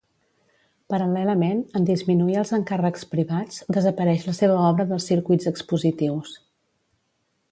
Paral·lelament, 0.93 1.59
en 1.79 1.85
disminuir 1.89 2.39
els 2.43 2.53
encàrrecs 2.57 3.05
privats, 3.13 3.59
desapareix 3.79 4.27
la 4.31 4.35
seva 4.39 4.57
obra 4.71 4.89
dels 4.93 5.07
circuits 5.13 5.51
expositius. 5.55 6.35